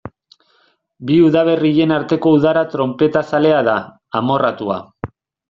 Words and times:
Bi 1.09 1.17
udaberrien 1.25 1.93
arteko 1.97 2.31
udara 2.39 2.65
tronpetazalea 2.73 3.61
da, 3.69 3.77
amorratua. 4.23 4.81